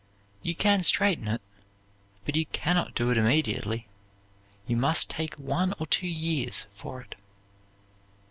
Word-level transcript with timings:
You 0.41 0.55
can 0.55 0.81
straighten 0.81 1.27
it, 1.27 1.41
but 2.25 2.35
you 2.35 2.47
can 2.47 2.75
not 2.75 2.95
do 2.95 3.11
it 3.11 3.19
immediately; 3.19 3.85
you 4.65 4.75
must 4.75 5.11
take 5.11 5.35
one 5.35 5.75
or 5.77 5.85
two 5.85 6.07
years 6.07 6.65
for 6.73 7.01
it." 7.01 7.13